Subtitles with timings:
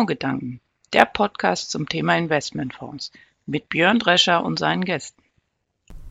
[0.00, 0.60] Fondgedanken,
[0.94, 3.12] der Podcast zum Thema Investmentfonds
[3.44, 5.22] mit Björn Drescher und seinen Gästen.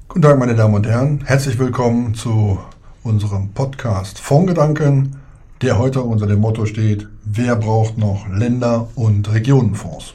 [0.07, 1.23] Guten Tag, meine Damen und Herren.
[1.25, 2.59] Herzlich willkommen zu
[3.01, 5.15] unserem Podcast Fondgedanken,
[5.63, 10.13] der heute unter dem Motto steht, wer braucht noch Länder- und Regionenfonds?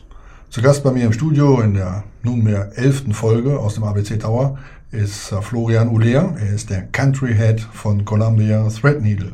[0.50, 4.56] Zu Gast bei mir im Studio in der nunmehr elften Folge aus dem ABC Tower
[4.92, 6.36] ist Florian Uller.
[6.38, 9.32] Er ist der Country Head von Columbia Threadneedle.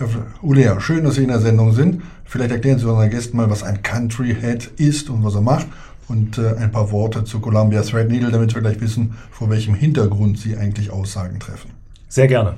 [0.00, 0.08] Herr
[0.40, 2.02] Ulea, schön, dass Sie in der Sendung sind.
[2.24, 5.66] Vielleicht erklären Sie unseren Gästen mal, was ein Country Head ist und was er macht
[6.08, 10.38] und äh, ein paar Worte zu Columbia Threadneedle, damit wir gleich wissen, vor welchem Hintergrund
[10.38, 11.72] Sie eigentlich Aussagen treffen.
[12.08, 12.54] Sehr gerne.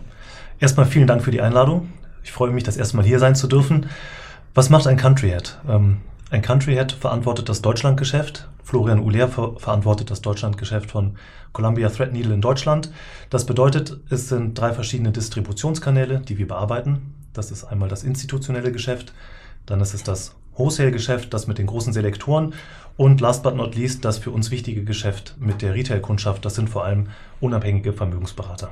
[0.61, 1.89] Erstmal vielen Dank für die Einladung.
[2.23, 3.87] Ich freue mich, das erste Mal hier sein zu dürfen.
[4.55, 5.59] Was macht ein Country Head?
[5.69, 5.97] Ähm,
[6.31, 8.49] ein Country Head verantwortet das Deutschlandgeschäft.
[8.63, 11.17] Florian Uller ver verantwortet das Deutschlandgeschäft von
[11.53, 12.93] Columbia Threadneedle in Deutschland.
[13.31, 17.22] Das bedeutet, es sind drei verschiedene Distributionskanäle, die wir bearbeiten.
[17.33, 19.13] Das ist einmal das institutionelle Geschäft,
[19.67, 22.55] dann ist es das Wholesale-Geschäft, das mit den großen Selektoren
[22.97, 26.45] und last but not least das für uns wichtige Geschäft mit der Retail-Kundschaft.
[26.45, 27.09] Das sind vor allem
[27.41, 28.71] unabhängige Vermögensberater.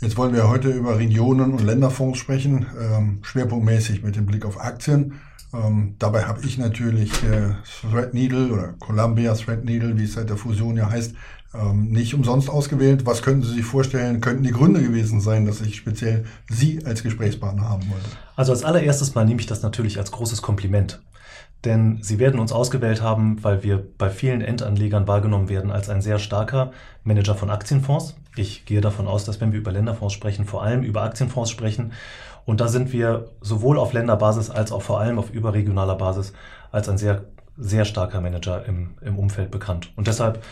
[0.00, 4.58] Jetzt wollen wir heute über Regionen und Länderfonds sprechen, ähm, schwerpunktmäßig mit dem Blick auf
[4.58, 5.20] Aktien.
[5.52, 7.50] Ähm, dabei habe ich natürlich äh,
[7.82, 11.14] Threadneedle oder Columbia Threadneedle, wie es seit der Fusion ja heißt,
[11.54, 13.06] ähm, nicht umsonst ausgewählt.
[13.06, 17.02] Was könnten Sie sich vorstellen, könnten die Gründe gewesen sein, dass ich speziell Sie als
[17.02, 18.06] Gesprächspartner haben wollte?
[18.36, 21.00] Also als allererstes Mal nehme ich das natürlich als großes Kompliment.
[21.64, 26.00] Denn Sie werden uns ausgewählt haben, weil wir bei vielen Endanlegern wahrgenommen werden als ein
[26.00, 26.72] sehr starker
[27.04, 28.14] Manager von Aktienfonds.
[28.36, 31.92] Ich gehe davon aus, dass wenn wir über Länderfonds sprechen, vor allem über Aktienfonds sprechen.
[32.46, 36.32] Und da sind wir sowohl auf Länderbasis als auch vor allem auf überregionaler Basis
[36.72, 37.24] als ein sehr,
[37.58, 39.92] sehr starker Manager im, im Umfeld bekannt.
[39.96, 40.42] Und deshalb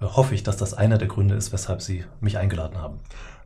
[0.00, 3.00] hoffe ich, dass das einer der Gründe ist, weshalb Sie mich eingeladen haben.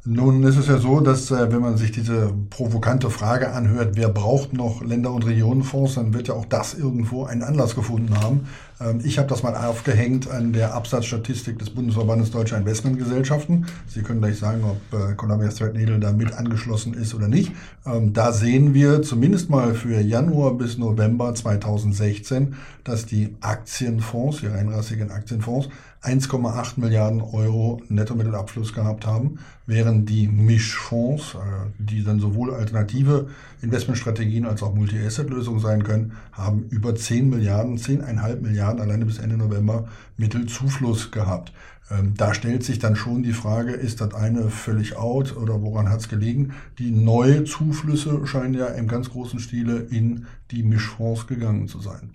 [0.05, 4.09] Nun ist es ja so, dass äh, wenn man sich diese provokante Frage anhört, wer
[4.09, 8.49] braucht noch Länder- und Regionenfonds, dann wird ja auch das irgendwo einen Anlass gefunden haben.
[8.81, 13.67] Ähm, ich habe das mal aufgehängt an der Absatzstatistik des Bundesverbandes Deutscher Investmentgesellschaften.
[13.87, 17.53] Sie können gleich sagen, ob äh, Columbia Threadneedle da mit angeschlossen ist oder nicht.
[17.87, 24.49] Ähm, da sehen wir zumindest mal für Januar bis November 2016, dass die Aktienfonds, die
[24.49, 25.69] reinrassigen Aktienfonds,
[26.03, 31.39] 1,8 Milliarden Euro Nettomittelabfluss gehabt haben, während die Mischfonds, äh,
[31.79, 33.29] die dann sowohl alternative
[33.63, 39.37] Investmentstrategien als auch Multi-Asset-Lösungen sein können, haben über 10 Milliarden, 10,5 Milliarden alleine bis Ende
[39.37, 41.53] November Mittelzufluss gehabt.
[41.91, 45.89] Ähm, da stellt sich dann schon die Frage, ist das eine völlig out oder woran
[45.89, 46.53] hat es gelegen?
[46.79, 52.15] Die neue Zuflüsse scheinen ja im ganz großen Stile in die Mischfonds gegangen zu sein.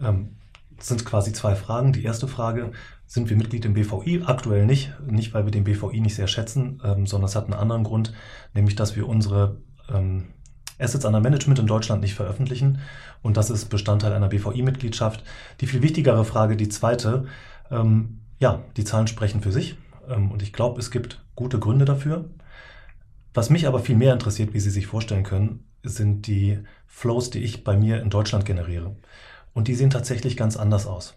[0.00, 0.28] Ähm,
[0.76, 1.92] das sind quasi zwei Fragen.
[1.92, 2.72] Die erste Frage,
[3.06, 4.22] sind wir Mitglied im BVI.
[4.26, 7.54] Aktuell nicht, nicht weil wir den BVI nicht sehr schätzen, ähm, sondern es hat einen
[7.54, 8.12] anderen Grund,
[8.54, 9.58] nämlich dass wir unsere
[9.92, 10.24] ähm,
[10.78, 12.80] Assets under Management in Deutschland nicht veröffentlichen
[13.22, 15.24] und das ist Bestandteil einer BVI-Mitgliedschaft.
[15.60, 17.26] Die viel wichtigere Frage, die zweite,
[17.70, 19.78] ähm, ja, die Zahlen sprechen für sich
[20.08, 22.26] ähm, und ich glaube, es gibt gute Gründe dafür.
[23.32, 27.42] Was mich aber viel mehr interessiert, wie Sie sich vorstellen können, sind die Flows, die
[27.42, 28.96] ich bei mir in Deutschland generiere.
[29.52, 31.14] Und die sehen tatsächlich ganz anders aus.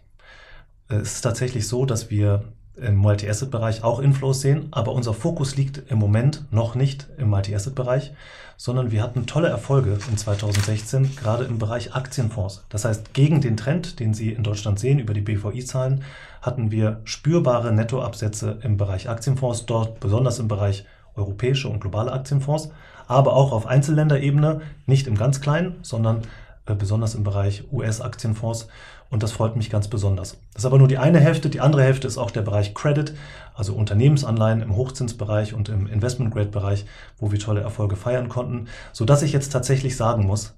[0.90, 2.42] Es ist tatsächlich so, dass wir
[2.74, 8.12] im Multi-Asset-Bereich auch Inflows sehen, aber unser Fokus liegt im Moment noch nicht im Multi-Asset-Bereich,
[8.56, 12.64] sondern wir hatten tolle Erfolge in 2016, gerade im Bereich Aktienfonds.
[12.70, 16.02] Das heißt, gegen den Trend, den Sie in Deutschland sehen über die BVI-Zahlen,
[16.42, 22.70] hatten wir spürbare Nettoabsätze im Bereich Aktienfonds, dort besonders im Bereich europäische und globale Aktienfonds,
[23.06, 26.22] aber auch auf Einzelländerebene, nicht im ganz kleinen, sondern
[26.66, 28.68] äh, besonders im Bereich US-Aktienfonds.
[29.10, 30.38] Und das freut mich ganz besonders.
[30.54, 31.50] Das ist aber nur die eine Hälfte.
[31.50, 33.12] Die andere Hälfte ist auch der Bereich Credit,
[33.54, 36.86] also Unternehmensanleihen im Hochzinsbereich und im Investment-Grade-Bereich,
[37.18, 40.54] wo wir tolle Erfolge feiern konnten, sodass ich jetzt tatsächlich sagen muss,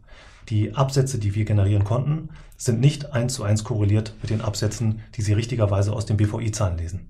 [0.50, 2.29] die Absätze, die wir generieren konnten,
[2.59, 6.77] sind nicht eins zu eins korreliert mit den Absätzen, die Sie richtigerweise aus den BVI-Zahlen
[6.77, 7.09] lesen.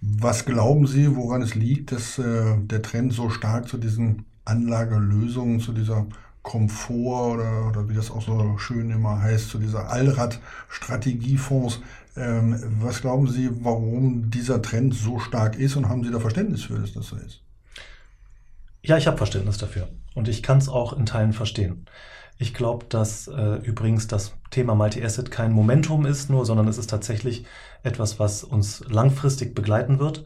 [0.00, 5.60] Was glauben Sie, woran es liegt, dass äh, der Trend so stark zu diesen Anlagelösungen,
[5.60, 6.06] zu dieser
[6.46, 11.80] Komfort oder, oder wie das auch so schön immer heißt, zu dieser Allrad-Strategiefonds.
[12.16, 16.62] Ähm, was glauben Sie, warum dieser Trend so stark ist und haben Sie da Verständnis
[16.62, 17.42] für, dass das so ist?
[18.82, 21.86] Ja, ich habe Verständnis dafür und ich kann es auch in Teilen verstehen.
[22.38, 26.90] Ich glaube, dass äh, übrigens das Thema Multi-Asset kein Momentum ist nur, sondern es ist
[26.90, 27.44] tatsächlich
[27.82, 30.24] etwas, was uns langfristig begleiten wird.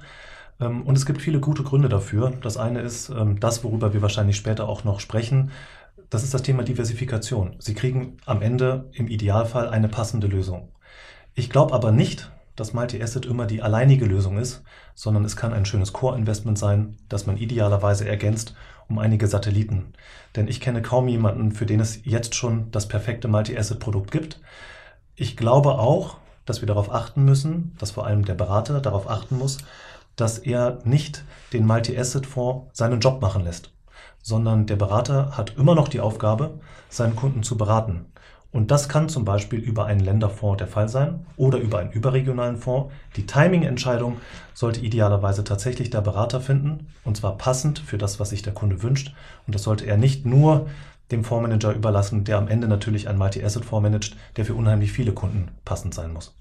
[0.61, 2.32] Ähm, und es gibt viele gute Gründe dafür.
[2.43, 5.50] Das eine ist ähm, das, worüber wir wahrscheinlich später auch noch sprechen,
[6.10, 7.56] das ist das Thema Diversifikation.
[7.58, 10.72] Sie kriegen am Ende im Idealfall eine passende Lösung.
[11.34, 14.62] Ich glaube aber nicht, dass Multi-Asset immer die alleinige Lösung ist,
[14.94, 18.54] sondern es kann ein schönes Core-Investment sein, das man idealerweise ergänzt
[18.88, 19.92] um einige Satelliten.
[20.36, 24.40] Denn ich kenne kaum jemanden, für den es jetzt schon das perfekte Multi-Asset-Produkt gibt.
[25.14, 29.38] Ich glaube auch, dass wir darauf achten müssen, dass vor allem der Berater darauf achten
[29.38, 29.58] muss,
[30.16, 33.70] dass er nicht den Multi-Asset-Fonds seinen Job machen lässt,
[34.31, 38.06] sondern der Berater hat immer noch die Aufgabe, seinen Kunden zu beraten.
[38.53, 42.56] Und das kann zum Beispiel über einen Länderfonds der Fall sein oder über einen überregionalen
[42.56, 42.93] Fonds.
[43.17, 44.17] Die Timing-Entscheidung
[44.55, 48.82] sollte idealerweise tatsächlich der Berater finden, und zwar passend für das, was sich der Kunde
[48.82, 49.15] wünscht.
[49.47, 50.69] Und das sollte er nicht nur
[51.11, 55.49] dem Fondsmanager überlassen, der am Ende natürlich ein Multi-Asset-Fonds managt, der für unheimlich viele Kunden
[55.65, 56.35] passend sein muss.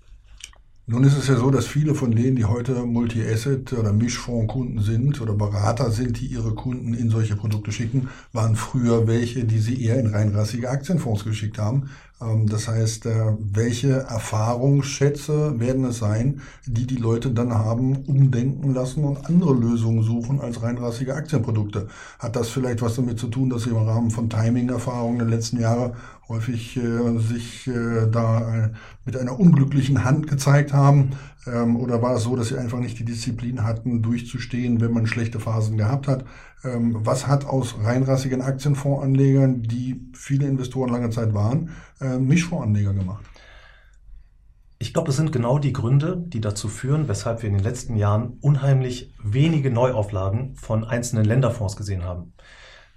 [0.92, 5.22] Nun ist es ja so, dass viele von denen, die heute Multi-Asset- oder Mischfondskunden sind
[5.22, 9.86] oder Berater sind, die ihre Kunden in solche Produkte schicken, waren früher welche, die sie
[9.86, 11.92] eher in reinrassige Aktienfonds geschickt haben.
[12.22, 18.74] Ähm, das heißt, äh, welche Erfahrungsschätze werden es sein, die die Leute dann haben umdenken
[18.74, 21.88] lassen und andere Lösungen suchen als reinrassige Aktienprodukte?
[22.20, 25.60] Hat das vielleicht was damit zu tun, dass sie im Rahmen von Timing-Erfahrungen der letzten
[25.60, 25.94] Jahre
[26.28, 28.70] häufig äh, sich äh, da äh,
[29.06, 31.12] mit einer unglücklichen Hand gezeigt haben?
[31.48, 35.08] Ähm, oder war es so, dass sie einfach nicht die Disziplin hatten, durchzustehen, wenn man
[35.08, 36.26] schlechte Phasen gehabt hat?
[36.64, 41.70] Ähm, was hat aus reinrassigen Aktienfondsanlegern, die viele Investoren lange Zeit waren,
[42.02, 43.24] äh, Mischfondsanleger gemacht?
[44.82, 47.98] Ich glaube, es sind genau die Gründe, die dazu führen, weshalb wir in den letzten
[47.98, 52.34] Jahren unheimlich wenige Neuauflagen von einzelnen Länderfonds gesehen haben.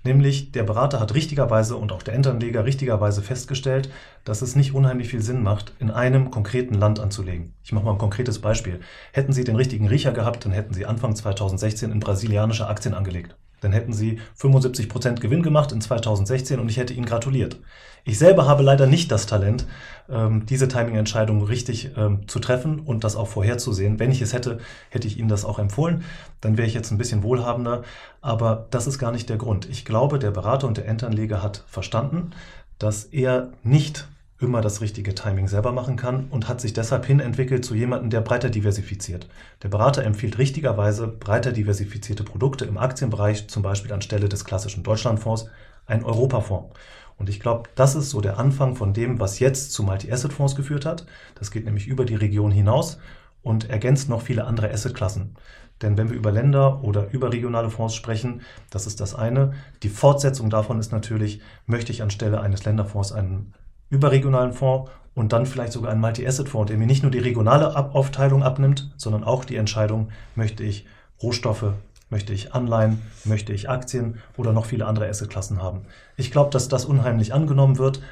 [0.05, 3.91] Nämlich der Berater hat richtigerweise und auch der Endanleger richtigerweise festgestellt,
[4.25, 7.55] dass es nicht unheimlich viel Sinn macht, in einem konkreten Land anzulegen.
[7.63, 8.81] Ich mache mal ein konkretes Beispiel.
[9.13, 13.37] Hätten Sie den richtigen Riecher gehabt, dann hätten Sie Anfang 2016 in brasilianische Aktien angelegt.
[13.63, 17.59] Dann hätten Sie 75 Prozent Gewinn gemacht in 2016 und ich hätte Ihnen gratuliert.
[18.05, 19.67] Ich selber habe leider nicht das Talent,
[20.11, 24.01] ähm, diese Timing-Entscheidung richtig ähm, zu treffen und das auch vorherzusehen.
[24.01, 24.59] Wenn ich es hätte,
[24.91, 26.03] hätte ich Ihnen das auch empfohlen.
[26.41, 27.83] Dann wäre ich jetzt ein bisschen wohlhabender.
[28.21, 29.69] Aber das ist gar nicht der Grund.
[29.71, 32.33] Ich glaube, der Berater und der Endanleger hat verstanden,
[32.79, 34.09] dass er nicht
[34.43, 38.11] immer das richtige Timing selber machen kann und hat sich deshalb hin entwickelt zu jemandem,
[38.11, 39.29] der breiter diversifiziert.
[39.63, 45.47] Der Berater empfiehlt richtigerweise breiter diversifizierte Produkte im Aktienbereich, zum Beispiel anstelle des klassischen Deutschlandfonds,
[45.87, 46.75] ein Europafonds.
[47.19, 50.85] Und ich glaube, das ist so der Anfang von dem, was jetzt zu Multi-Asset-Fonds geführt
[50.85, 51.07] hat.
[51.37, 52.99] Das geht nämlich über die Region hinaus
[53.43, 55.37] und ergänzt noch viele andere Assetklassen.
[55.83, 59.53] Denn wenn wir über Länder oder überregionale Fonds sprechen, das ist das eine.
[59.83, 63.53] Die Fortsetzung davon ist natürlich, möchte ich anstelle eines Länderfonds einen
[63.93, 68.43] überregionalen Fonds und dann vielleicht sogar einen Multi-Asset-Fonds, der mir nicht nur die regionale Aufteilung
[68.43, 70.87] abnimmt, sondern auch die Entscheidung, möchte ich
[71.23, 71.75] Rohstoffe,
[72.09, 75.83] möchte ich Anleihen, möchte ich Aktien oder noch viele andere Assetklassen haben.
[76.17, 78.03] Ich glaube, dass das unheimlich angenommen wird.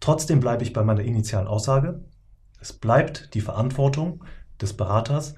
[0.00, 2.00] Trotzdem bleibe ich bei meiner initialen Aussage.
[2.60, 4.22] Es bleibt die Verantwortung
[4.60, 5.34] des Beraters,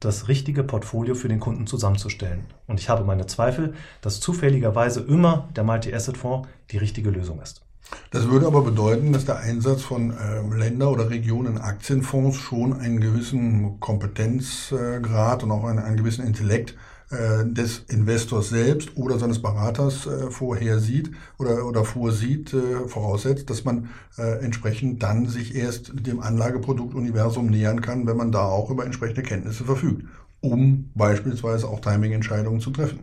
[0.00, 2.44] das richtige Portfolio für den Kunden zusammenzustellen.
[2.66, 7.67] Und ich habe meine Zweifel, dass zufälligerweise immer der Multi-Asset-Fonds die richtige Lösung ist.
[8.10, 13.00] Das würde aber bedeuten, dass der Einsatz von äh, Länder- oder Regionen Aktienfonds schon einen
[13.00, 16.74] gewissen Kompetenzgrad äh, und auch einen, einen gewissen Intellekt
[17.10, 23.64] äh, des Investors selbst oder seines Beraters äh, vorhersieht oder, oder vorsieht, äh, voraussetzt, dass
[23.64, 28.84] man äh, entsprechend dann sich erst dem Anlageproduktoriversum nähern kann, wenn man da auch über
[28.84, 30.04] entsprechende Kenntnisse verfügt,
[30.40, 33.00] um beispielsweise auch Timing-Entscheidungen zu treffen.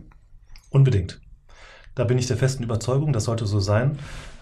[0.70, 1.20] Unbedingt.
[1.94, 3.98] Da bin ich der festen Überzeugung, das sollte so sein.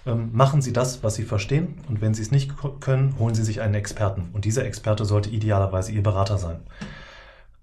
[0.06, 1.80] Ähm, machen Sie das, was Sie verstehen.
[1.88, 4.28] Und wenn Sie es nicht können, holen Sie sich einen Experten.
[4.32, 6.60] Und dieser Experte sollte idealerweise Ihr Berater sein.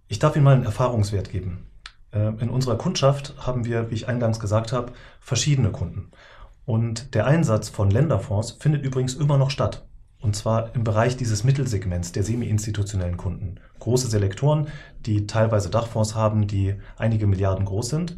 [0.08, 1.66] Ich darf Ihnen mal einen Erfahrungswert geben.
[2.12, 6.12] Äh, in unserer Kundschaft haben wir, wie ich eingangs gesagt habe, verschiedene Kunden.
[6.66, 9.86] Und der Einsatz von Länderfonds findet übrigens immer noch statt.
[10.20, 13.56] Und zwar im Bereich dieses Mittelsegments der semi-institutionellen Kunden.
[13.80, 14.68] Große Selektoren,
[15.06, 18.18] die teilweise Dachfonds haben, die einige Milliarden groß sind,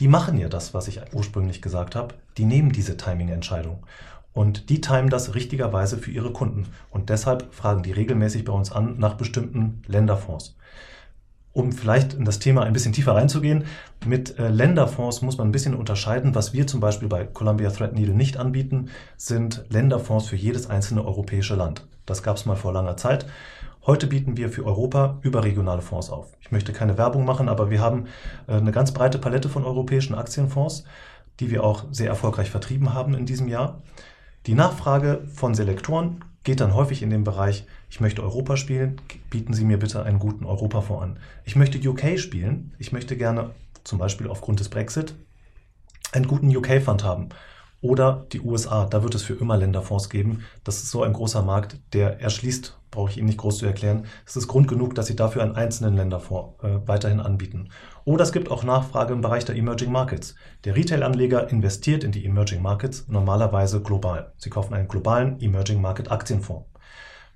[0.00, 2.14] die machen ja das, was ich ursprünglich gesagt habe.
[2.38, 3.84] Die nehmen diese Timing-Entscheidung.
[4.32, 6.68] Und die timen das richtigerweise für ihre Kunden.
[6.90, 10.56] Und deshalb fragen die regelmäßig bei uns an nach bestimmten Länderfonds.
[11.52, 13.64] Um vielleicht in das Thema ein bisschen tiefer reinzugehen,
[14.06, 16.34] mit äh, Länderfonds muss man ein bisschen unterscheiden.
[16.34, 21.54] Was wir zum Beispiel bei Columbia Threadneedle nicht anbieten, sind Länderfonds für jedes einzelne europäische
[21.54, 21.86] Land.
[22.06, 23.26] Das gab es mal vor langer Zeit.
[23.84, 26.32] Heute bieten wir für Europa überregionale Fonds auf.
[26.40, 28.06] Ich möchte keine Werbung machen, aber wir haben
[28.46, 30.84] äh, eine ganz breite Palette von europäischen Aktienfonds,
[31.42, 33.82] die wir auch sehr erfolgreich vertrieben haben in diesem Jahr.
[34.46, 39.52] Die Nachfrage von Selektoren geht dann häufig in den Bereich, ich möchte Europa spielen, bieten
[39.52, 41.18] Sie mir bitte einen guten Europafonds an.
[41.44, 43.50] Ich möchte UK spielen, ich möchte gerne
[43.82, 45.16] zum Beispiel aufgrund des Brexit
[46.12, 47.30] einen guten UK-Fund haben.
[47.82, 50.44] Oder die USA, da wird es für immer Länderfonds geben.
[50.62, 54.06] Das ist so ein großer Markt, der erschließt, brauche ich Ihnen nicht groß zu erklären.
[54.24, 57.70] Es ist Grund genug, dass Sie dafür einen einzelnen Länderfonds äh, weiterhin anbieten.
[58.04, 60.36] Oder es gibt auch Nachfrage im Bereich der Emerging Markets.
[60.64, 64.32] Der Retail-Anleger investiert in die Emerging Markets normalerweise global.
[64.36, 66.68] Sie kaufen einen globalen Emerging Market Aktienfonds.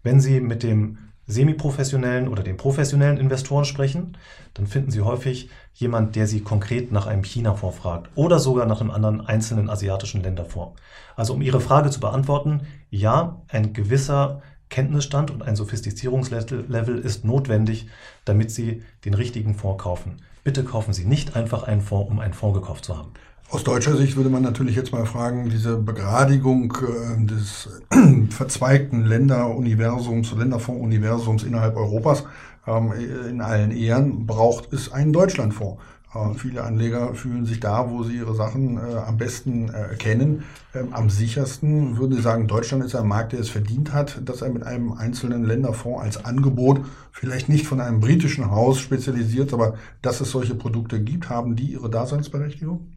[0.05, 4.16] Wenn Sie mit dem semiprofessionellen oder den professionellen Investoren sprechen,
[4.54, 8.80] dann finden Sie häufig jemand, der Sie konkret nach einem China-Fonds fragt oder sogar nach
[8.80, 10.80] einem anderen einzelnen asiatischen Länderfonds.
[11.16, 17.88] Also um Ihre Frage zu beantworten, ja, ein gewisser Kenntnisstand und ein Sophistizierungslevel ist notwendig,
[18.25, 20.23] damit Sie den richtigen Fonds kaufen.
[20.45, 23.12] Bitte kaufen Sie nicht einfach einen Fonds, um einen Fonds gekauft zu haben.
[23.49, 29.05] Aus deutscher Sicht würde man natürlich jetzt mal fragen, diese Begradigung äh, des äh, verzweigten
[29.05, 32.25] Länderuniversums, Länderfonds-Universums innerhalb Europas
[32.67, 32.93] ähm,
[33.31, 35.81] in allen Ehren, braucht es einen Deutschlandfonds.
[36.12, 40.43] Äh, viele Anleger fühlen sich da, wo sie ihre Sachen äh, am besten äh, kennen,
[40.75, 41.99] ähm, am sichersten.
[41.99, 45.45] Würde sagen, Deutschland ist ein Markt, der es verdient hat, dass er mit einem einzelnen
[45.45, 46.81] Länderfonds als Angebot,
[47.12, 51.71] vielleicht nicht von einem britischen Haus spezialisiert, aber dass es solche Produkte gibt, haben die
[51.71, 52.96] ihre Daseinsberechtigung?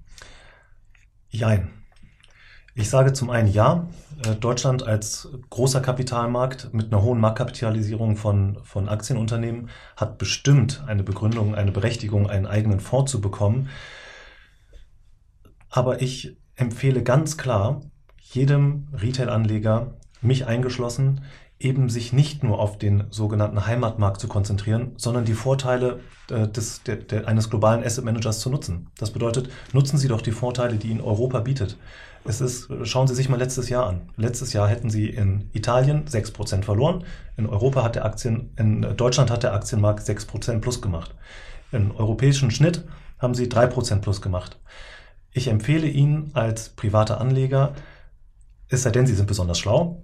[1.32, 1.70] Jein.
[2.74, 3.88] Ich sage zum einen ja.
[4.26, 11.04] Äh, Deutschland als großer Kapitalmarkt mit einer hohen Marktkapitalisierung von, von Aktienunternehmen hat bestimmt eine
[11.04, 13.70] Begründung, eine Berechtigung, einen eigenen Fonds zu bekommen.
[15.70, 17.82] Aber ich empfehle ganz klar
[18.18, 21.22] jedem Retail-Anleger, mich eingeschlossen,
[21.60, 26.00] eben sich nicht nur auf den sogenannten Heimatmarkt zu konzentrieren, sondern die Vorteile
[26.30, 28.88] äh, des, der, der, eines globalen Asset Managers zu nutzen.
[28.98, 31.78] Das bedeutet, nutzen Sie doch die Vorteile, die Ihnen Europa bietet.
[32.24, 34.10] Es ist, schauen Sie sich mal letztes Jahr an.
[34.16, 37.04] Letztes Jahr hätten Sie in Italien 6% verloren.
[37.36, 41.16] In Europa hat der Aktien, in Deutschland hat der Aktienmarkt 6% plus gemacht.
[41.72, 42.86] Im europäischen Schnitt
[43.20, 44.60] haben Sie 3% plus gemacht.
[45.32, 47.74] Ich empfehle Ihnen als privater Anleger,
[48.70, 50.04] es sei denn, Sie sind besonders schlau,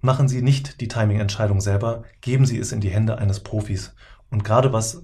[0.00, 3.94] Machen Sie nicht die Timing-Entscheidung selber, geben Sie es in die Hände eines Profis.
[4.30, 5.02] Und gerade was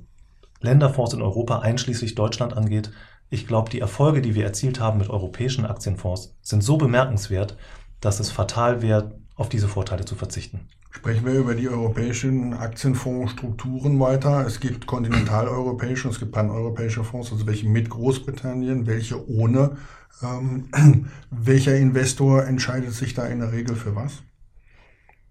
[0.60, 2.92] Länderfonds in Europa, einschließlich Deutschland angeht,
[3.30, 7.56] ich glaube, die Erfolge, die wir erzielt haben mit europäischen Aktienfonds, sind so bemerkenswert,
[8.00, 10.68] dass es fatal wäre, auf diese Vorteile zu verzichten.
[10.90, 14.46] Sprechen wir über die europäischen Aktienfondsstrukturen weiter.
[14.46, 19.78] Es gibt kontinentaleuropäische, es gibt paneuropäische Fonds, also welche mit Großbritannien, welche ohne.
[20.22, 20.68] Ähm,
[21.30, 24.22] welcher Investor entscheidet sich da in der Regel für was?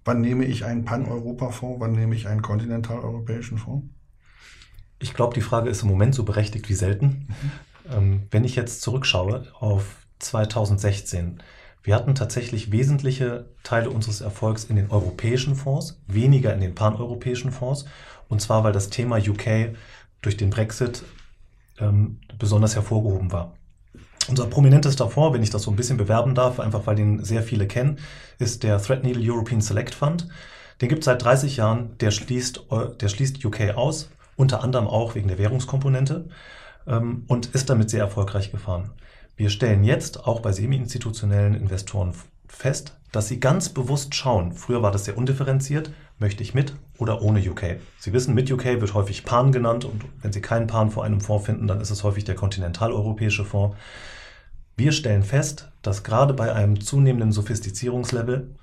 [0.04, 1.80] Wann nehme ich einen Pan-Europa-Fonds?
[1.80, 3.88] Wann nehme ich einen kontinentaleuropäischen Fonds?
[5.00, 7.28] Ich glaube, die Frage ist im Moment so berechtigt wie selten.
[7.28, 7.52] Mhm.
[7.92, 11.42] Ähm, wenn ich jetzt zurückschaue auf 2016,
[11.84, 17.52] wir hatten tatsächlich wesentliche Teile unseres Erfolgs in den europäischen Fonds, weniger in den paneuropäischen
[17.52, 17.86] Fonds.
[18.28, 19.76] Und zwar, weil das Thema UK
[20.22, 21.04] durch den Brexit
[21.80, 23.56] ähm, besonders hervorgehoben war.
[24.28, 27.44] Unser prominentester Fonds, wenn ich das so ein bisschen bewerben darf, einfach weil den sehr
[27.44, 27.98] viele kennen,
[28.40, 30.28] ist der Threadneedle European Select Fund.
[30.80, 32.66] Den gibt es seit 30 Jahren, der schließt,
[33.00, 36.26] der schließt UK aus, unter anderem auch wegen der Währungskomponente
[36.88, 38.92] ähm, und ist damit sehr erfolgreich gefahren.
[39.36, 42.14] Wir stellen jetzt auch bei semi-institutionellen Investoren
[42.48, 47.22] fest, dass sie ganz bewusst schauen, früher war das sehr undifferenziert, möchte ich mit oder
[47.22, 47.78] ohne UK.
[48.00, 51.20] Sie wissen, mit UK wird häufig PAN genannt und wenn Sie keinen PAN vor einem
[51.20, 53.76] Fonds finden, dann ist es häufig der kontinentaleuropäische Fonds.
[54.78, 58.56] Wir stellen fest, dass gerade bei einem zunehmenden Sophistizierungslevel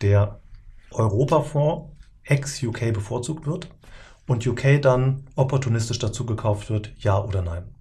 [0.00, 0.38] der
[0.92, 1.90] Europafonds
[2.22, 3.68] ex-UK bevorzugt wird
[4.26, 7.73] und UK dann opportunistisch dazu gekauft wird, ja oder nein.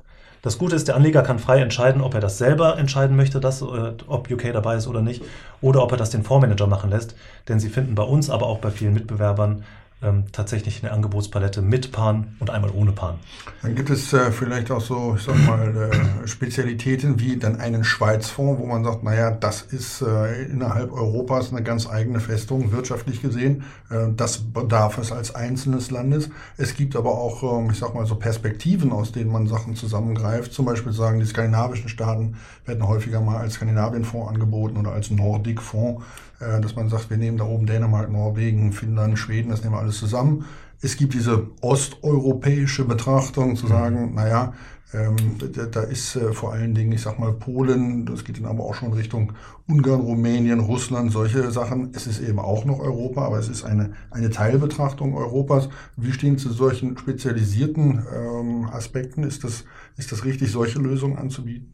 [0.43, 3.61] Das Gute ist, der Anleger kann frei entscheiden, ob er das selber entscheiden möchte, dass,
[3.61, 5.23] äh, ob UK dabei ist oder nicht,
[5.61, 7.15] oder ob er das den Fondsmanager machen lässt.
[7.47, 9.63] Denn sie finden bei uns, aber auch bei vielen Mitbewerbern
[10.03, 13.15] ähm, tatsächlich eine Angebotspalette mit Pan und einmal ohne Pan.
[13.61, 17.83] Dann gibt es äh, vielleicht auch so, ich sag mal, äh, Spezialitäten wie dann einen
[17.83, 23.21] Schweizfonds, wo man sagt, naja, das ist äh, innerhalb Europas eine ganz eigene Festung, wirtschaftlich
[23.21, 23.63] gesehen.
[23.89, 26.29] Äh, das bedarf es als einzelnes Landes.
[26.57, 30.53] Es gibt aber auch, ähm, ich sag mal, so Perspektiven, aus denen man Sachen zusammengreift.
[30.53, 36.03] Zum Beispiel sagen, die skandinavischen Staaten werden häufiger mal als Skandinavienfonds angeboten oder als Nordic-Fonds.
[36.43, 39.79] Äh, dass man sagt, wir nehmen da oben Dänemark, Norwegen, Finnland, Schweden, das nehmen wir
[39.79, 40.45] alles zusammen.
[40.81, 43.69] Es gibt diese osteuropäische Betrachtung, zu mhm.
[43.69, 44.53] sagen, naja,
[44.93, 48.45] ähm, da, da ist äh, vor allen Dingen, ich sag mal, Polen, das geht dann
[48.45, 49.33] aber auch schon in Richtung
[49.67, 51.91] Ungarn, Rumänien, Russland, solche Sachen.
[51.95, 55.69] Es ist eben auch noch Europa, aber es ist eine, eine Teilbetrachtung Europas.
[55.97, 59.23] Wie stehen zu solchen spezialisierten ähm, Aspekten?
[59.23, 59.63] Ist das,
[59.97, 61.73] ist das richtig, solche Lösungen anzubieten?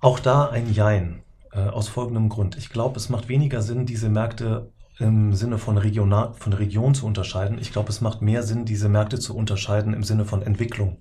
[0.00, 1.22] Auch da ein Jein.
[1.54, 2.56] Äh, aus folgendem Grund.
[2.56, 7.06] Ich glaube, es macht weniger Sinn, diese Märkte im Sinne von, Regional, von Region zu
[7.06, 7.58] unterscheiden.
[7.60, 10.98] Ich glaube, es macht mehr Sinn, diese Märkte zu unterscheiden im Sinne von Entwicklung.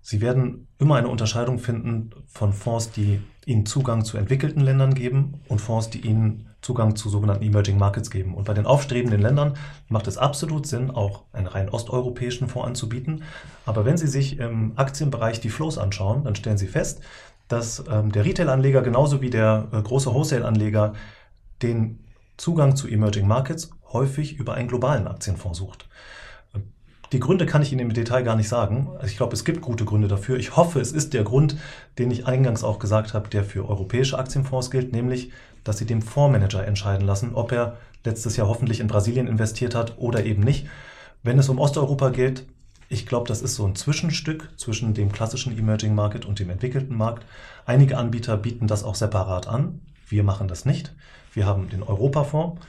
[0.00, 5.40] Sie werden immer eine Unterscheidung finden von Fonds, die Ihnen Zugang zu entwickelten Ländern geben
[5.48, 8.34] und Fonds, die Ihnen Zugang zu sogenannten Emerging Markets geben.
[8.34, 9.54] Und bei den aufstrebenden Ländern
[9.88, 13.24] macht es absolut Sinn, auch einen rein osteuropäischen Fonds anzubieten.
[13.66, 17.02] Aber wenn Sie sich im Aktienbereich die Flows anschauen, dann stellen Sie fest,
[17.50, 20.94] dass ähm, der Retail-Anleger genauso wie der äh, große Wholesale-Anleger
[21.62, 21.98] den
[22.36, 25.88] Zugang zu Emerging Markets häufig über einen globalen Aktienfonds sucht.
[27.12, 28.88] Die Gründe kann ich Ihnen im Detail gar nicht sagen.
[29.04, 30.38] Ich glaube, es gibt gute Gründe dafür.
[30.38, 31.56] Ich hoffe, es ist der Grund,
[31.98, 35.32] den ich eingangs auch gesagt habe, der für europäische Aktienfonds gilt, nämlich,
[35.64, 39.98] dass Sie dem Fondsmanager entscheiden lassen, ob er letztes Jahr hoffentlich in Brasilien investiert hat
[39.98, 40.68] oder eben nicht.
[41.24, 42.46] Wenn es um Osteuropa geht,
[42.92, 46.96] ich glaube, das ist so ein Zwischenstück zwischen dem klassischen Emerging Market und dem entwickelten
[46.96, 47.24] Markt.
[47.64, 49.80] Einige Anbieter bieten das auch separat an.
[50.08, 50.92] Wir machen das nicht.
[51.32, 52.60] Wir haben den Europafonds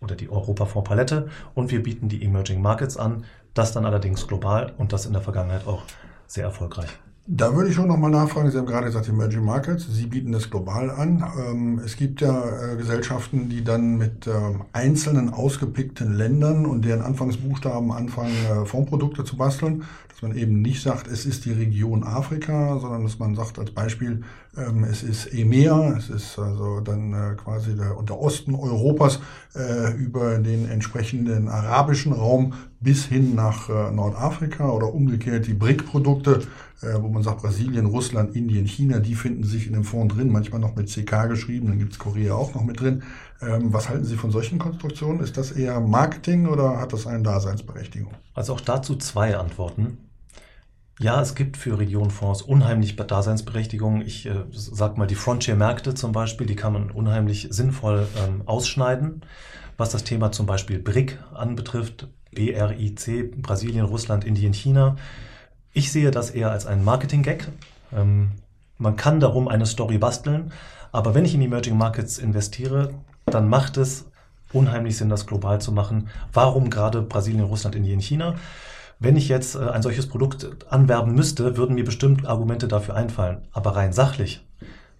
[0.00, 3.24] oder die Europafonds-Palette und wir bieten die Emerging Markets an.
[3.54, 5.84] Das dann allerdings global und das in der Vergangenheit auch
[6.26, 6.90] sehr erfolgreich.
[7.32, 8.50] Da würde ich schon nochmal nachfragen.
[8.50, 9.86] Sie haben gerade gesagt, Emerging Markets.
[9.88, 11.24] Sie bieten das global an.
[11.38, 17.02] Ähm, es gibt ja äh, Gesellschaften, die dann mit ähm, einzelnen ausgepickten Ländern und deren
[17.02, 19.84] Anfangsbuchstaben anfangen, äh, Fondprodukte zu basteln.
[20.20, 23.70] Dass man eben nicht sagt, es ist die Region Afrika, sondern dass man sagt als
[23.70, 24.22] Beispiel,
[24.54, 29.20] ähm, es ist EMEA, es ist also dann äh, quasi der, der Osten Europas
[29.98, 36.42] über den entsprechenden arabischen Raum bis hin nach Nordafrika oder umgekehrt die BRIC-Produkte
[36.82, 40.32] äh, wo man sagt, Brasilien, Russland, Indien, China, die finden sich in dem Fonds drin,
[40.32, 43.02] manchmal noch mit CK geschrieben, dann gibt es Korea auch noch mit drin.
[43.42, 45.20] Ähm, was halten Sie von solchen Konstruktionen?
[45.20, 48.12] Ist das eher Marketing oder hat das eine Daseinsberechtigung?
[48.34, 49.98] Also auch dazu zwei Antworten.
[51.02, 54.02] Ja, es gibt für Regionfonds unheimlich Daseinsberechtigung.
[54.02, 59.22] Ich äh, sag mal, die Frontier-Märkte zum Beispiel, die kann man unheimlich sinnvoll ähm, ausschneiden.
[59.78, 64.96] Was das Thema zum Beispiel BRIC anbetrifft, BRIC, Brasilien, Russland, Indien, China,
[65.72, 67.48] ich sehe das eher als einen Marketing-Gag.
[67.96, 68.32] Ähm,
[68.76, 70.52] man kann darum eine Story basteln,
[70.92, 72.92] aber wenn ich in Emerging Markets investiere,
[73.24, 74.04] dann macht es
[74.52, 76.10] unheimlich Sinn, das global zu machen.
[76.34, 78.34] Warum gerade Brasilien, Russland, Indien, China?
[79.02, 83.48] Wenn ich jetzt äh, ein solches Produkt anwerben müsste, würden mir bestimmt Argumente dafür einfallen.
[83.50, 84.46] Aber rein sachlich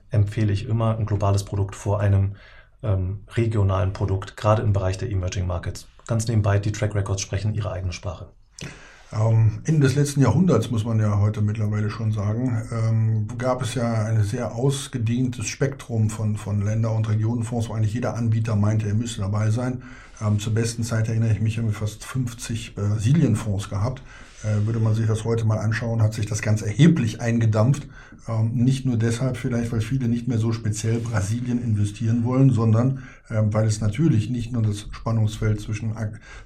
[0.08, 2.34] empfehle ich immer ein globales Produkt vor einem
[2.82, 5.86] ähm, regionalen Produkt, gerade im Bereich der Emerging Markets.
[6.06, 8.30] Ganz nebenbei, die Track Records sprechen ihre eigene Sprache.
[9.12, 13.74] Ähm, Ende des letzten Jahrhunderts, muss man ja heute mittlerweile schon sagen, ähm, gab es
[13.74, 18.88] ja ein sehr ausgedehntes Spektrum von, von Länder- und Regionenfonds, wo eigentlich jeder Anbieter meinte,
[18.88, 19.82] er müsse dabei sein.
[20.20, 24.02] Ähm, zur besten Zeit erinnere ich mich, haben wir fast 50 Brasilienfonds gehabt.
[24.42, 27.86] Äh, würde man sich das heute mal anschauen, hat sich das ganz erheblich eingedampft.
[28.26, 33.02] Ähm, nicht nur deshalb vielleicht, weil viele nicht mehr so speziell Brasilien investieren wollen, sondern
[33.28, 35.94] ähm, weil es natürlich nicht nur das Spannungsfeld zwischen,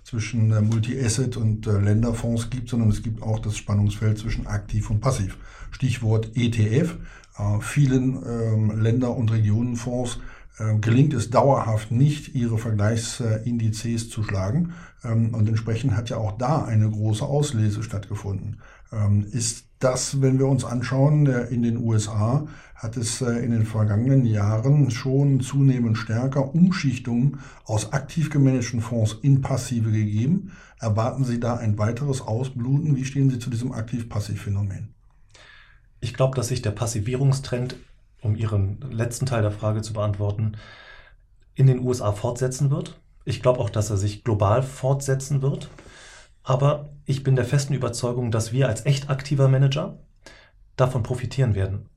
[0.02, 4.90] zwischen äh, Multi-Asset und äh, Länderfonds gibt, sondern es gibt auch das Spannungsfeld zwischen aktiv
[4.90, 5.36] und passiv.
[5.70, 6.96] Stichwort ETF.
[7.60, 10.20] vielen Länder- und Regionenfonds
[10.80, 14.72] gelingt es dauerhaft nicht, ihre Vergleichsindizes zu schlagen.
[15.04, 18.60] Ähm, und entsprechend hat ja auch da eine große Auslese stattgefunden.
[18.92, 23.50] Ähm, ist das, wenn wir uns anschauen, äh, in den USA hat es äh, in
[23.50, 30.52] den vergangenen Jahren schon zunehmend stärker Umschichtungen aus aktiv gemanagten Fonds in passive gegeben.
[30.80, 32.96] Erwarten Sie da ein weiteres Ausbluten?
[32.96, 34.94] Wie stehen Sie zu diesem aktiv-passiv-Phänomen?
[36.00, 37.76] Ich glaube, dass sich der Passivierungstrend
[38.24, 40.56] um Ihren letzten Teil der Frage zu beantworten,
[41.54, 42.98] in den USA fortsetzen wird.
[43.24, 45.70] Ich glaube auch, dass er sich global fortsetzen wird.
[46.42, 49.98] Aber ich bin der festen Überzeugung, dass wir als echt aktiver Manager
[50.76, 51.88] davon profitieren werden.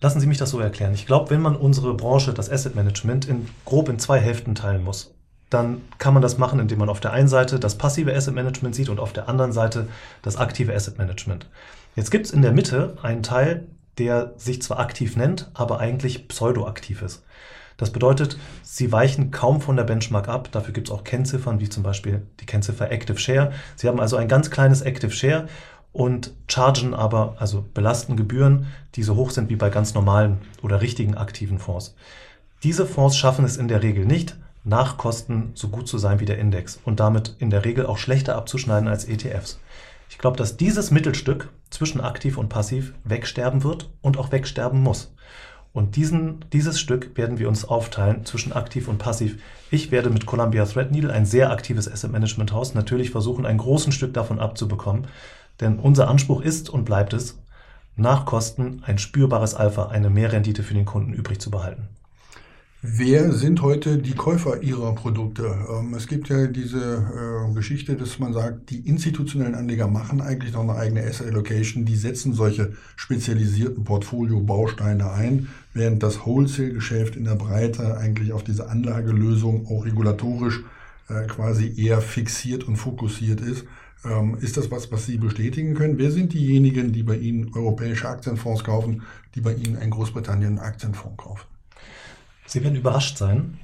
[0.00, 0.94] Lassen Sie mich das so erklären.
[0.94, 4.82] Ich glaube, wenn man unsere Branche, das Asset Management, in, grob in zwei Hälften teilen
[4.82, 5.14] muss,
[5.50, 8.74] dann kann man das machen, indem man auf der einen Seite das passive Asset Management
[8.74, 9.88] sieht und auf der anderen Seite
[10.22, 11.50] das aktive Asset Management.
[11.96, 13.66] Jetzt gibt es in der Mitte einen Teil,
[14.00, 17.22] der sich zwar aktiv nennt, aber eigentlich pseudoaktiv ist.
[17.76, 20.48] Das bedeutet, sie weichen kaum von der Benchmark ab.
[20.52, 23.52] Dafür gibt es auch Kennziffern, wie zum Beispiel die Kennziffer Active Share.
[23.76, 25.48] Sie haben also ein ganz kleines Active Share
[25.92, 30.80] und chargen aber, also belasten Gebühren, die so hoch sind wie bei ganz normalen oder
[30.80, 31.94] richtigen aktiven Fonds.
[32.62, 36.26] Diese Fonds schaffen es in der Regel nicht, nach Kosten so gut zu sein wie
[36.26, 39.60] der Index und damit in der Regel auch schlechter abzuschneiden als ETFs.
[40.08, 45.14] Ich glaube, dass dieses Mittelstück zwischen aktiv und passiv wegsterben wird und auch wegsterben muss.
[45.72, 49.40] Und diesen, dieses Stück werden wir uns aufteilen zwischen aktiv und passiv.
[49.70, 53.94] Ich werde mit Columbia Threadneedle ein sehr aktives Asset Management Haus natürlich versuchen, ein großes
[53.94, 55.06] Stück davon abzubekommen.
[55.60, 57.38] Denn unser Anspruch ist und bleibt es,
[57.94, 61.88] nach Kosten ein spürbares Alpha, eine Mehrrendite für den Kunden übrig zu behalten.
[62.82, 65.54] Wer sind heute die Käufer Ihrer Produkte?
[65.68, 70.54] Ähm, es gibt ja diese äh, Geschichte, dass man sagt, die institutionellen Anleger machen eigentlich
[70.54, 71.84] noch eine eigene Asset Allocation.
[71.84, 78.70] Die setzen solche spezialisierten Portfolio-Bausteine ein, während das Wholesale-Geschäft in der Breite eigentlich auf diese
[78.70, 80.60] Anlagelösung auch regulatorisch
[81.10, 83.66] äh, quasi eher fixiert und fokussiert ist.
[84.06, 85.98] Ähm, ist das was, was Sie bestätigen können?
[85.98, 89.02] Wer sind diejenigen, die bei Ihnen europäische Aktienfonds kaufen,
[89.34, 91.59] die bei Ihnen ein Großbritannien Aktienfonds kaufen?
[92.50, 93.60] Sie werden überrascht sein.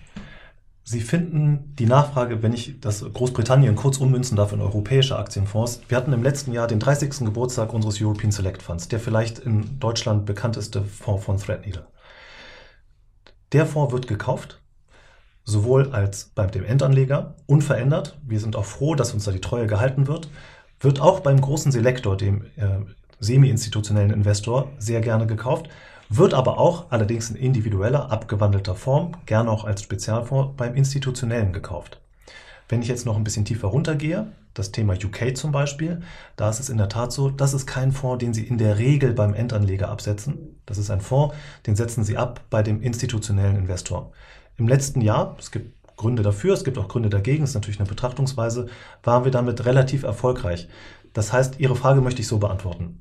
[0.84, 5.80] Sie finden die Nachfrage, wenn ich das Großbritannien kurz ummünzen darf in europäische Aktienfonds.
[5.88, 7.24] Wir hatten im letzten Jahr den 30.
[7.24, 11.84] Geburtstag unseres European Select Funds, der vielleicht in Deutschland bekannteste Fonds von Threadneedle.
[13.50, 14.62] Der Fonds wird gekauft,
[15.42, 18.16] sowohl als beim dem Endanleger unverändert.
[18.24, 20.28] Wir sind auch froh, dass uns da die Treue gehalten wird.
[20.78, 22.78] Wird auch beim großen Selektor, dem äh,
[23.18, 25.68] semi-institutionellen Investor, sehr gerne gekauft
[26.08, 32.00] wird aber auch allerdings in individueller, abgewandelter Form, gerne auch als Spezialfonds beim Institutionellen gekauft.
[32.68, 36.00] Wenn ich jetzt noch ein bisschen tiefer runtergehe, das Thema UK zum Beispiel,
[36.36, 38.78] da ist es in der Tat so, das ist kein Fonds, den Sie in der
[38.78, 40.60] Regel beim Endanleger absetzen.
[40.64, 41.34] Das ist ein Fonds,
[41.66, 44.12] den setzen Sie ab bei dem institutionellen Investor.
[44.56, 47.88] Im letzten Jahr, es gibt Gründe dafür, es gibt auch Gründe dagegen, ist natürlich eine
[47.88, 48.66] Betrachtungsweise,
[49.02, 50.68] waren wir damit relativ erfolgreich.
[51.12, 53.00] Das heißt, Ihre Frage möchte ich so beantworten.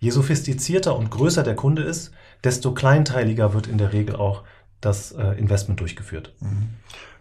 [0.00, 2.12] Je sophistizierter und größer der Kunde ist,
[2.44, 4.44] desto kleinteiliger wird in der Regel auch
[4.80, 6.34] das äh, Investment durchgeführt.
[6.40, 6.68] Mhm.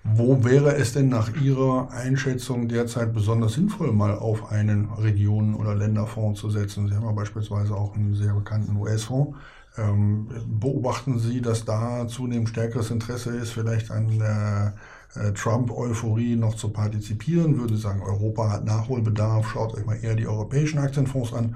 [0.04, 5.76] Wo wäre es denn nach Ihrer Einschätzung derzeit besonders sinnvoll, mal auf einen Regionen- oder
[5.76, 6.88] Länderfonds zu setzen?
[6.88, 9.38] Sie haben ja beispielsweise auch einen sehr bekannten US-Fonds.
[9.78, 14.76] Ähm, beobachten Sie, dass da zunehmend stärkeres Interesse ist, vielleicht an der
[15.16, 17.60] äh, Trump-Euphorie noch zu partizipieren?
[17.60, 21.56] Würde Sie sagen, Europa hat Nachholbedarf, schaut euch mal eher die europäischen Aktienfonds an.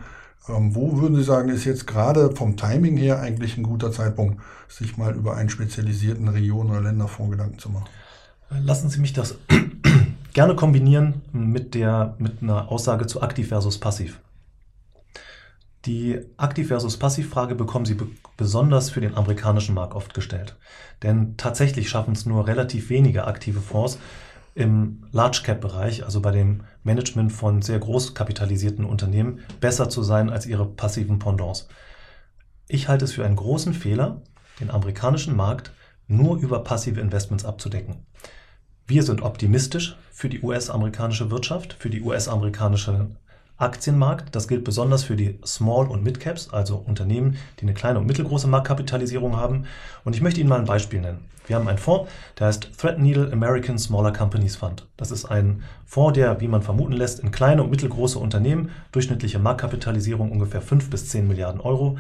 [0.50, 4.42] Ähm, wo würden Sie sagen, ist jetzt gerade vom Timing her eigentlich ein guter Zeitpunkt,
[4.68, 7.90] sich mal über einen spezialisierten Regionen- oder Länderfonds Gedanken zu machen?
[8.50, 9.36] Lassen Sie mich das
[10.34, 14.20] gerne kombinieren mit, der, mit einer Aussage zu aktiv versus passiv.
[15.86, 17.98] Die aktiv versus passiv Frage bekommen Sie
[18.38, 20.56] besonders für den amerikanischen Markt oft gestellt.
[21.02, 23.98] Denn tatsächlich schaffen es nur relativ wenige aktive Fonds,
[24.54, 30.04] im Large Cap Bereich, also bei dem Management von sehr groß kapitalisierten Unternehmen, besser zu
[30.04, 31.68] sein als ihre passiven Pendants.
[32.68, 34.22] Ich halte es für einen großen Fehler,
[34.60, 35.72] den amerikanischen Markt
[36.08, 38.06] nur über passive Investments abzudecken.
[38.88, 43.10] Wir sind optimistisch für die US-amerikanische Wirtschaft, für die US-amerikanische
[43.62, 44.36] Aktienmarkt.
[44.36, 48.48] Das gilt besonders für die Small- und Mid-Caps, also Unternehmen, die eine kleine und mittelgroße
[48.48, 49.66] Marktkapitalisierung haben.
[50.04, 51.26] Und ich möchte Ihnen mal ein Beispiel nennen.
[51.48, 54.88] Wir haben einen Fonds, der heißt Threadneedle American Smaller Companies Fund.
[54.96, 59.40] Das ist ein Fonds, der, wie man vermuten lässt, in kleine und mittelgroße Unternehmen, durchschnittliche
[59.40, 61.98] Marktkapitalisierung ungefähr 5 bis 10 Milliarden Euro,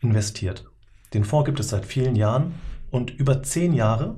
[0.00, 0.64] investiert.
[1.12, 2.54] Den Fonds gibt es seit vielen Jahren
[2.90, 4.16] und über 10 Jahre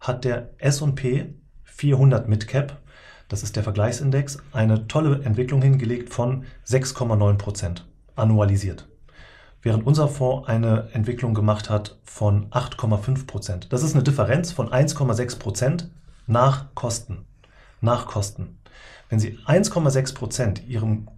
[0.00, 2.79] hat der S&P 400 Midcap
[3.30, 8.88] das ist der Vergleichsindex, eine tolle Entwicklung hingelegt von 6,9 Prozent annualisiert.
[9.62, 13.72] Während unser Fonds eine Entwicklung gemacht hat von 8,5 Prozent.
[13.72, 15.90] Das ist eine Differenz von 1,6 Prozent
[16.26, 17.24] nach Kosten.
[17.80, 18.58] Nach Kosten.
[19.08, 21.08] Wenn Sie 1,6 Prozent Ihrem,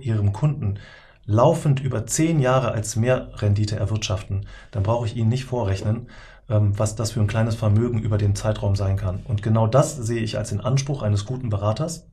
[0.00, 0.80] Ihrem Kunden
[1.24, 6.08] laufend über 10 Jahre als Mehrrendite erwirtschaften, dann brauche ich Ihnen nicht vorrechnen,
[6.48, 9.20] was das für ein kleines Vermögen über den Zeitraum sein kann.
[9.26, 12.06] Und genau das sehe ich als den Anspruch eines guten Beraters,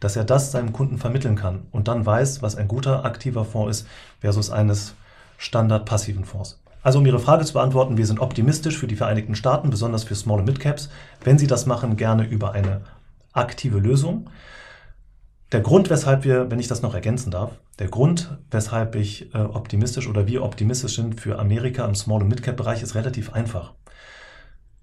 [0.00, 3.80] dass er das seinem Kunden vermitteln kann und dann weiß, was ein guter aktiver Fonds
[3.80, 3.88] ist
[4.20, 4.94] versus eines
[5.36, 6.60] standard-passiven Fonds.
[6.82, 10.14] Also um Ihre Frage zu beantworten, wir sind optimistisch für die Vereinigten Staaten, besonders für
[10.14, 10.90] Small- und Mid-Caps.
[11.22, 12.82] Wenn Sie das machen, gerne über eine
[13.32, 14.30] aktive Lösung.
[15.50, 19.38] Der Grund, weshalb wir, wenn ich das noch ergänzen darf, der Grund, weshalb ich äh,
[19.38, 23.72] optimistisch oder wir optimistisch sind für Amerika im Small- und Mid-Cap-Bereich, ist relativ einfach.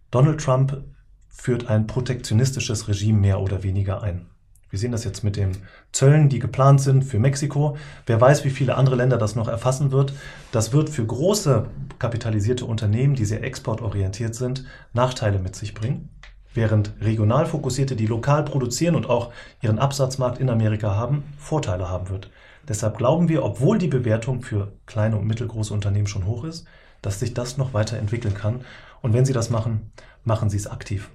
[0.09, 0.83] Donald Trump
[1.29, 4.25] führt ein protektionistisches Regime mehr oder weniger ein.
[4.71, 5.55] Wir sehen das jetzt mit den
[5.91, 7.77] Zöllen, die geplant sind für Mexiko.
[8.07, 10.13] Wer weiß, wie viele andere Länder das noch erfassen wird.
[10.51, 11.67] Das wird für große
[11.99, 16.09] kapitalisierte Unternehmen, die sehr exportorientiert sind, Nachteile mit sich bringen
[16.55, 22.09] während regional fokussierte, die lokal produzieren und auch ihren Absatzmarkt in Amerika haben, Vorteile haben
[22.09, 22.29] wird.
[22.67, 26.65] Deshalb glauben wir, obwohl die Bewertung für kleine und mittelgroße Unternehmen schon hoch ist,
[27.01, 28.61] dass sich das noch weiterentwickeln kann.
[29.01, 29.91] Und wenn Sie das machen,
[30.23, 31.09] machen Sie es aktiv.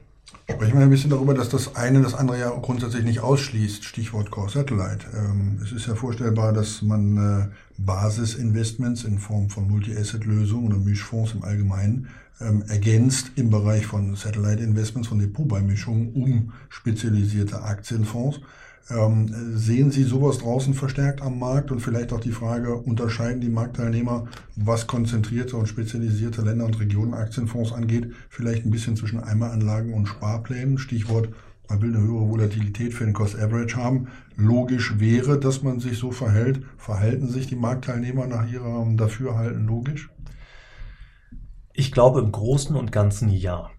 [0.49, 3.85] Sprechen wir ein bisschen darüber, dass das eine das andere ja grundsätzlich nicht ausschließt.
[3.85, 5.07] Stichwort Core Satellite.
[5.15, 7.49] Ähm, es ist ja vorstellbar, dass man äh,
[7.79, 12.09] Basisinvestments in Form von Multi-Asset-Lösungen oder Mischfonds im Allgemeinen
[12.41, 18.41] ähm, ergänzt im Bereich von Satellite Investments, von Depotbeimischungen um spezialisierte Aktienfonds.
[18.91, 23.49] Ähm, sehen Sie sowas draußen verstärkt am Markt und vielleicht auch die Frage, unterscheiden die
[23.49, 24.27] Marktteilnehmer,
[24.57, 30.07] was konzentrierte und spezialisierte Länder und Regionen Aktienfonds angeht, vielleicht ein bisschen zwischen Eimeranlagen und
[30.07, 30.79] Sparplänen?
[30.79, 31.29] Stichwort,
[31.69, 34.09] man will eine höhere Volatilität für den Cost Average haben.
[34.37, 36.63] Logisch wäre, dass man sich so verhält.
[36.77, 40.11] Verhalten sich die Marktteilnehmer nach ihrem Dafürhalten logisch?
[41.73, 43.71] Ich glaube im Großen und Ganzen ja.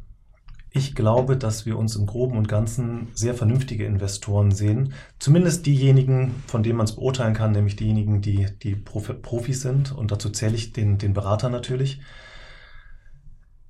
[0.74, 4.94] Ich glaube, dass wir uns im Groben und Ganzen sehr vernünftige Investoren sehen.
[5.20, 9.92] Zumindest diejenigen, von denen man es beurteilen kann, nämlich diejenigen, die, die Profis sind.
[9.92, 12.00] Und dazu zähle ich den, den Berater natürlich.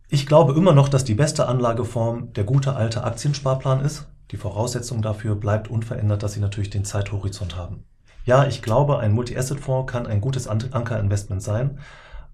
[0.09, 4.07] Ich glaube immer noch, dass die beste Anlageform der gute alte Aktiensparplan ist.
[4.29, 7.85] Die Voraussetzung dafür bleibt unverändert, dass sie natürlich den Zeithorizont haben.
[8.25, 11.79] Ja, ich glaube, ein Multi-Asset-Fonds kann ein gutes Ankerinvestment sein,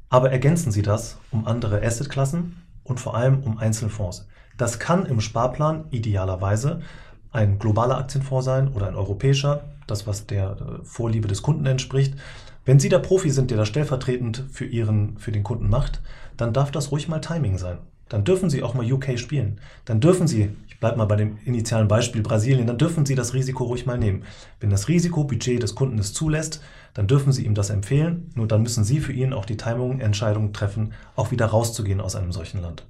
[0.09, 4.27] aber ergänzen Sie das um andere Assetklassen und vor allem um Einzelfonds.
[4.57, 6.81] Das kann im Sparplan idealerweise
[7.31, 12.15] ein globaler Aktienfonds sein oder ein europäischer, das was der äh, Vorliebe des Kunden entspricht.
[12.65, 16.01] Wenn Sie der Profi sind, der das stellvertretend für, Ihren, für den Kunden macht,
[16.35, 17.77] dann darf das ruhig mal Timing sein.
[18.09, 19.59] Dann dürfen Sie auch mal UK spielen.
[19.85, 23.33] Dann dürfen Sie, ich bleibe mal bei dem initialen Beispiel Brasilien, dann dürfen Sie das
[23.33, 24.23] Risiko ruhig mal nehmen.
[24.59, 26.61] Wenn das Risikobudget des Kunden es zulässt,
[26.93, 28.29] dann dürfen Sie ihm das empfehlen.
[28.35, 32.31] Nur dann müssen Sie für ihn auch die Timing-Entscheidung treffen, auch wieder rauszugehen aus einem
[32.31, 32.85] solchen Land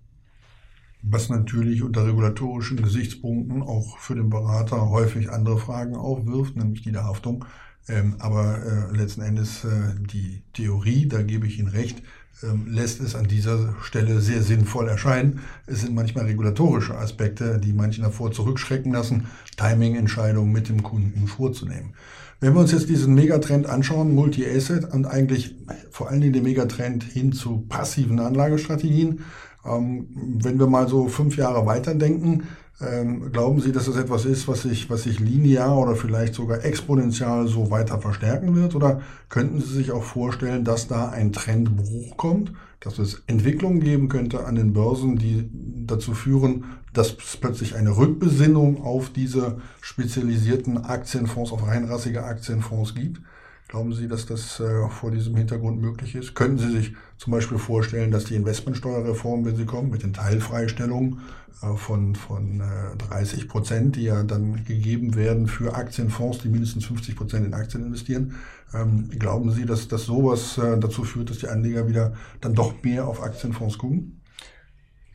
[1.04, 6.92] was natürlich unter regulatorischen Gesichtspunkten auch für den Berater häufig andere Fragen aufwirft, nämlich die
[6.92, 7.46] der Haftung.
[7.90, 12.04] Ähm, aber äh, letzten Endes äh, die Theorie, da gebe ich Ihnen recht,
[12.44, 15.40] ähm, lässt es an dieser Stelle sehr sinnvoll erscheinen.
[15.68, 21.94] Es sind manchmal regulatorische Aspekte, die manchen davor zurückschrecken lassen, Timing-Entscheidungen mit dem Kunden vorzunehmen.
[22.40, 25.56] Wenn wir uns jetzt diesen Megatrend anschauen, Multi-Asset und eigentlich
[25.90, 29.22] vor allen Dingen den Megatrend hin zu passiven Anlagestrategien,
[29.66, 30.08] ähm,
[30.42, 32.44] wenn wir mal so fünf Jahre weiterdenken,
[32.80, 36.64] ähm, glauben Sie, dass das etwas ist, was sich, was sich linear oder vielleicht sogar
[36.64, 38.76] exponentiell so weiter verstärken wird?
[38.76, 44.08] Oder könnten Sie sich auch vorstellen, dass da ein Trendbruch kommt, dass es Entwicklungen geben
[44.08, 45.50] könnte an den Börsen, die
[45.86, 53.22] dazu führen, dass es plötzlich eine Rückbesinnung auf diese spezialisierten Aktienfonds, auf reinrassige Aktienfonds gibt?
[53.68, 56.36] Glauben Sie, dass das äh, vor diesem Hintergrund möglich ist?
[56.36, 61.20] Könnten Sie sich zum Beispiel vorstellen, dass die Investmentsteuerreform, wenn sie kommt, mit den Teilfreistellungen
[61.62, 66.86] äh, von, von äh, 30 Prozent, die ja dann gegeben werden für Aktienfonds, die mindestens
[66.86, 68.36] 50 Prozent in Aktien investieren,
[68.74, 72.84] ähm, glauben Sie, dass, dass sowas äh, dazu führt, dass die Anleger wieder dann doch
[72.84, 74.22] mehr auf Aktienfonds gucken?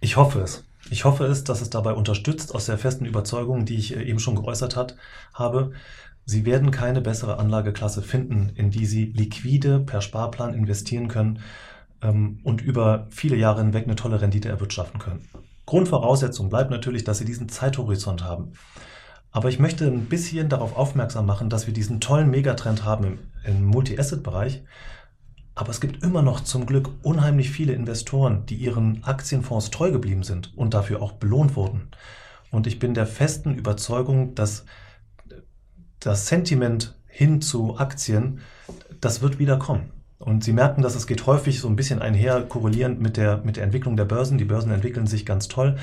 [0.00, 0.64] Ich hoffe es.
[0.90, 4.18] Ich hoffe es, dass es dabei unterstützt aus der festen Überzeugung, die ich äh, eben
[4.18, 4.96] schon geäußert hat,
[5.32, 5.72] habe,
[6.24, 11.40] Sie werden keine bessere Anlageklasse finden, in die Sie liquide per Sparplan investieren können
[12.00, 15.28] ähm, und über viele Jahre hinweg eine tolle Rendite erwirtschaften können.
[15.66, 18.52] Grundvoraussetzung bleibt natürlich, dass Sie diesen Zeithorizont haben.
[19.30, 23.18] Aber ich möchte ein bisschen darauf aufmerksam machen, dass wir diesen tollen Megatrend haben im,
[23.44, 24.62] im Multi-Asset-Bereich.
[25.54, 30.22] Aber es gibt immer noch zum Glück unheimlich viele Investoren, die ihren Aktienfonds treu geblieben
[30.22, 31.88] sind und dafür auch belohnt wurden.
[32.50, 34.64] Und ich bin der festen Überzeugung, dass
[36.04, 38.40] das Sentiment hin zu Aktien,
[39.00, 39.90] das wird wieder kommen.
[40.18, 43.56] Und Sie merken, dass es geht häufig so ein bisschen einher korrelierend mit der, mit
[43.56, 44.38] der Entwicklung der Börsen.
[44.38, 45.76] Die Börsen entwickeln sich ganz toll.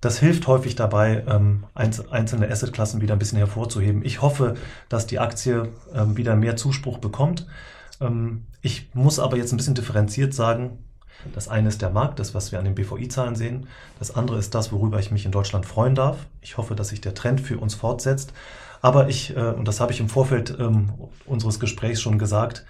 [0.00, 4.04] Das hilft häufig dabei, ähm, einzelne Assetklassen wieder ein bisschen hervorzuheben.
[4.04, 4.56] Ich hoffe,
[4.88, 7.46] dass die Aktie ähm, wieder mehr Zuspruch bekommt.
[8.00, 10.78] Ähm, ich muss aber jetzt ein bisschen differenziert sagen,
[11.32, 13.68] das eine ist der Markt, das, was wir an den BVI-Zahlen sehen.
[13.98, 16.18] Das andere ist das, worüber ich mich in Deutschland freuen darf.
[16.40, 18.32] Ich hoffe, dass sich der Trend für uns fortsetzt.
[18.80, 20.92] Aber ich, äh, und das habe ich im Vorfeld ähm,
[21.24, 22.66] unseres Gesprächs schon gesagt,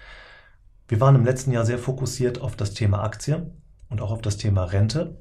[0.87, 3.51] wir waren im letzten Jahr sehr fokussiert auf das Thema Aktie
[3.89, 5.17] und auch auf das Thema Rente,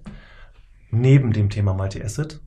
[0.91, 2.41] neben dem Thema Multi-Asset.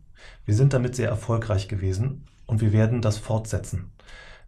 [0.46, 3.92] Wir sind damit sehr erfolgreich gewesen und wir werden das fortsetzen.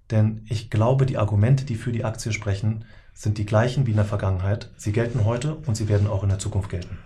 [0.09, 3.97] Denn ich glaube, die Argumente, die für die Aktie sprechen, sind die gleichen wie in
[3.97, 4.71] der Vergangenheit.
[4.77, 6.97] Sie gelten heute und sie werden auch in der Zukunft gelten.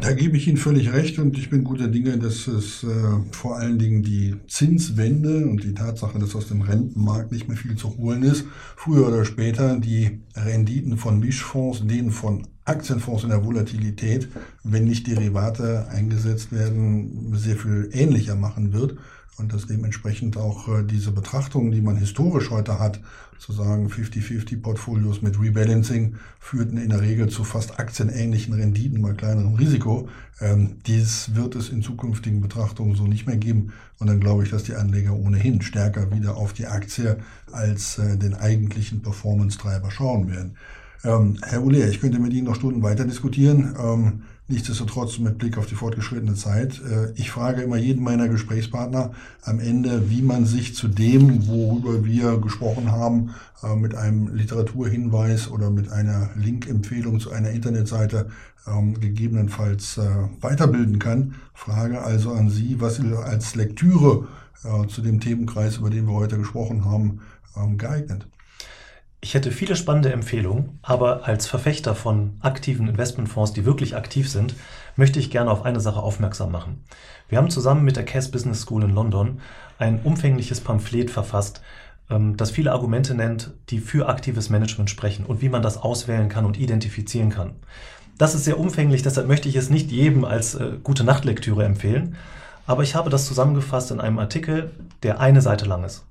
[0.00, 2.86] Da gebe ich Ihnen völlig recht und ich bin guter Dinge, dass es äh,
[3.32, 7.76] vor allen Dingen die Zinswende und die Tatsache, dass aus dem Rentenmarkt nicht mehr viel
[7.76, 8.44] zu holen ist,
[8.76, 14.28] früher oder später die Renditen von Mischfonds, denen von Aktienfonds in der Volatilität,
[14.62, 18.96] wenn nicht Derivate eingesetzt werden, sehr viel ähnlicher machen wird
[19.36, 23.00] und dass dementsprechend auch äh, diese Betrachtungen, die man historisch heute hat,
[23.38, 29.54] sozusagen 50-50 Portfolios mit Rebalancing, führten in der Regel zu fast aktienähnlichen Renditen bei kleinerem
[29.54, 30.08] Risiko.
[30.40, 33.72] Ähm, dies wird es in zukünftigen Betrachtungen so nicht mehr geben.
[33.98, 37.18] Und dann glaube ich, dass die Anleger ohnehin stärker wieder auf die Aktie
[37.52, 40.56] als äh, den eigentlichen Performance-Treiber schauen werden.
[41.04, 43.74] Ähm, Herr Uller, ich könnte mit Ihnen noch Stunden weiter diskutieren.
[43.78, 46.80] Ähm, nichtsdestotrotz mit Blick auf die fortgeschrittene Zeit.
[46.82, 52.04] Äh, ich frage immer jeden meiner Gesprächspartner am Ende, wie man sich zu dem, worüber
[52.04, 58.28] wir gesprochen haben, äh, mit einem Literaturhinweis oder mit einer Link-Empfehlung zu einer Internetseite
[58.66, 60.08] ähm, gegebenenfalls äh,
[60.40, 61.36] weiterbilden kann.
[61.54, 64.26] Frage also an Sie, was Sie als Lektüre
[64.88, 67.20] zu dem Themenkreis, über den wir heute gesprochen haben,
[67.54, 68.26] ähm, geeignet?
[69.24, 74.54] Ich hätte viele spannende Empfehlungen, aber als Verfechter von aktiven Investmentfonds, die wirklich aktiv sind,
[74.96, 76.84] möchte ich gerne auf eine Sache aufmerksam machen.
[77.30, 79.40] Wir haben zusammen mit der Cass Business School in London
[79.78, 81.62] ein umfängliches Pamphlet verfasst,
[82.10, 86.28] ähm, das viele Argumente nennt, die für aktives Management sprechen und wie man das auswählen
[86.28, 87.54] kann und identifizieren kann.
[88.18, 92.16] Das ist sehr umfänglich, deshalb möchte ich es nicht jedem als äh, gute Nachtlektüre empfehlen,
[92.66, 96.04] aber ich habe das zusammengefasst in einem Artikel, der eine Seite lang ist.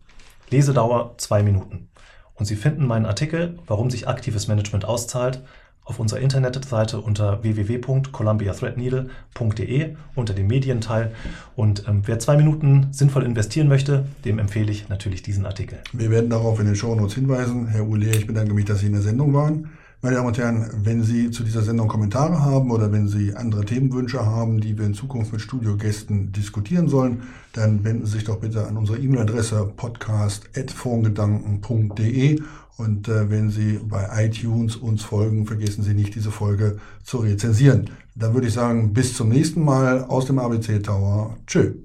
[0.50, 1.90] Lesedauer zwei Minuten.
[2.36, 5.42] Und Sie finden meinen Artikel, warum sich aktives Management auszahlt,
[5.86, 11.12] auf unserer Internetseite unter www.columbiathreadneedle.de unter dem Medienteil.
[11.56, 15.80] Und ähm, wer zwei Minuten sinnvoll investieren möchte, dem empfehle ich natürlich diesen Artikel.
[15.92, 17.68] Wir werden darauf in den Shownotes hinweisen.
[17.68, 19.72] Herr Uhle, ich bedanke mich, dass Sie in der Sendung waren.
[20.04, 23.64] Meine Damen und Herren, wenn Sie zu dieser Sendung Kommentare haben oder wenn Sie andere
[23.64, 27.22] Themenwünsche haben, die wir in Zukunft mit Studiogästen diskutieren sollen,
[27.54, 32.42] dann wenden Sie sich doch bitte an unsere E-Mail-Adresse podcast.fongedanken.de
[32.76, 37.90] und äh, wenn Sie bei iTunes uns folgen, vergessen Sie nicht, diese Folge zu rezensieren.
[38.14, 41.38] Dann würde ich sagen, bis zum nächsten Mal aus dem ABC Tower.
[41.48, 41.76] Tschö.